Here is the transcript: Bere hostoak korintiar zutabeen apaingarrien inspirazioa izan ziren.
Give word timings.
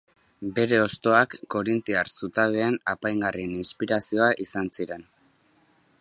Bere 0.53 0.79
hostoak 0.83 1.35
korintiar 1.55 2.09
zutabeen 2.13 2.79
apaingarrien 2.95 3.55
inspirazioa 3.61 4.31
izan 4.49 4.77
ziren. 4.79 5.07